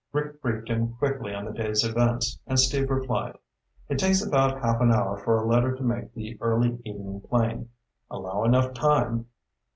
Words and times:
Rick 0.13 0.41
briefed 0.41 0.67
him 0.67 0.95
quickly 0.95 1.31
on 1.31 1.45
the 1.45 1.51
day's 1.53 1.85
events 1.85 2.39
and 2.47 2.59
Steve 2.59 2.89
replied, 2.89 3.37
"It 3.87 3.99
takes 3.99 4.25
about 4.25 4.59
half 4.59 4.81
an 4.81 4.91
hour 4.91 5.15
for 5.15 5.37
a 5.37 5.45
letter 5.47 5.75
to 5.75 5.83
make 5.83 6.11
the 6.15 6.39
early 6.41 6.81
evening 6.83 7.21
plane. 7.21 7.69
Allow 8.09 8.43
enough 8.45 8.73
time." 8.73 9.27